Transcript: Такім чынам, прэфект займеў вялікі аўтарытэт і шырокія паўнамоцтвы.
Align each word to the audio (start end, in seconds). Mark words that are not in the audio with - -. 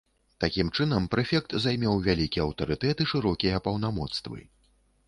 Такім 0.43 0.69
чынам, 0.77 1.05
прэфект 1.15 1.53
займеў 1.67 2.01
вялікі 2.09 2.43
аўтарытэт 2.47 2.97
і 3.07 3.09
шырокія 3.13 3.65
паўнамоцтвы. 3.71 4.39